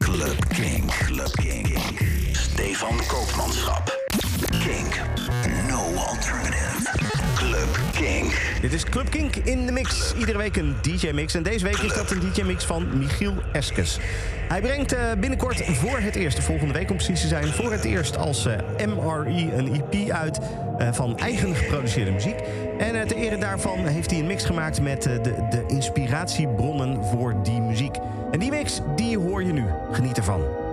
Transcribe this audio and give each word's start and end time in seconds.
Club 0.00 0.36
Kink. 0.50 0.90
Club 1.06 1.32
Kink. 1.40 1.78
Stefan 2.34 2.98
Koopmanschap. 3.08 3.90
Kink. 4.62 5.00
No 5.68 5.80
alternative. 5.96 6.86
Club 7.36 7.68
Kink. 7.92 8.27
Dit 8.60 8.72
is 8.72 8.84
Club 8.84 9.10
Kink 9.10 9.36
in 9.36 9.66
de 9.66 9.72
mix. 9.72 10.14
Iedere 10.18 10.38
week 10.38 10.56
een 10.56 10.76
DJ-mix. 10.82 11.34
En 11.34 11.42
deze 11.42 11.64
week 11.64 11.76
is 11.76 11.94
dat 11.94 12.10
een 12.10 12.20
DJ-mix 12.20 12.64
van 12.64 12.98
Michiel 12.98 13.34
Eskes. 13.52 13.98
Hij 14.48 14.60
brengt 14.60 14.92
eh, 14.92 15.00
binnenkort 15.20 15.62
voor 15.64 15.98
het 15.98 16.14
eerst, 16.14 16.40
volgende 16.40 16.72
week 16.72 16.90
om 16.90 16.96
precies 16.96 17.20
te 17.20 17.26
zijn... 17.26 17.46
voor 17.46 17.72
het 17.72 17.84
eerst 17.84 18.16
als 18.16 18.46
eh, 18.46 18.86
MRE 18.86 19.52
een 19.56 19.72
EP 19.72 20.10
uit 20.10 20.38
eh, 20.78 20.92
van 20.92 21.18
eigen 21.18 21.54
geproduceerde 21.54 22.10
muziek. 22.10 22.40
En 22.78 23.08
ter 23.08 23.16
ere 23.16 23.38
daarvan 23.38 23.86
heeft 23.86 24.10
hij 24.10 24.20
een 24.20 24.26
mix 24.26 24.44
gemaakt 24.44 24.80
met 24.80 25.02
de, 25.02 25.20
de 25.50 25.64
inspiratiebronnen 25.66 27.04
voor 27.04 27.42
die 27.42 27.60
muziek. 27.60 27.96
En 28.30 28.38
die 28.38 28.50
mix, 28.50 28.80
die 28.96 29.18
hoor 29.18 29.42
je 29.42 29.52
nu. 29.52 29.64
Geniet 29.92 30.16
ervan. 30.16 30.67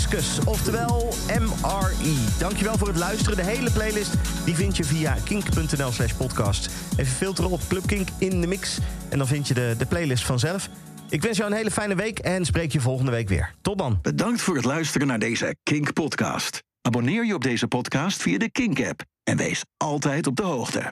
Eskes, 0.00 0.38
oftewel 0.44 1.12
MRE. 1.38 2.14
Dankjewel 2.38 2.78
voor 2.78 2.88
het 2.88 2.96
luisteren. 2.96 3.36
De 3.36 3.44
hele 3.44 3.70
playlist 3.70 4.14
die 4.44 4.54
vind 4.54 4.76
je 4.76 4.84
via 4.84 5.16
kink.nl 5.24 5.92
slash 5.92 6.12
podcast. 6.12 6.70
Even 6.96 7.12
filteren 7.12 7.50
op 7.50 7.60
Club 7.68 7.86
Kink 7.86 8.08
in 8.18 8.40
de 8.40 8.46
mix. 8.46 8.78
En 9.08 9.18
dan 9.18 9.26
vind 9.26 9.48
je 9.48 9.54
de, 9.54 9.74
de 9.78 9.86
playlist 9.86 10.24
vanzelf. 10.24 10.68
Ik 11.08 11.22
wens 11.22 11.36
jou 11.36 11.50
een 11.50 11.56
hele 11.56 11.70
fijne 11.70 11.94
week 11.94 12.18
en 12.18 12.44
spreek 12.44 12.72
je 12.72 12.80
volgende 12.80 13.10
week 13.10 13.28
weer. 13.28 13.54
Tot 13.60 13.78
dan. 13.78 13.98
Bedankt 14.02 14.40
voor 14.40 14.56
het 14.56 14.64
luisteren 14.64 15.06
naar 15.06 15.18
deze 15.18 15.56
Kink 15.62 15.92
podcast. 15.92 16.62
Abonneer 16.82 17.26
je 17.26 17.34
op 17.34 17.42
deze 17.42 17.66
podcast 17.66 18.22
via 18.22 18.38
de 18.38 18.50
Kink 18.50 18.86
app. 18.86 19.02
En 19.22 19.36
wees 19.36 19.64
altijd 19.76 20.26
op 20.26 20.36
de 20.36 20.42
hoogte. 20.42 20.82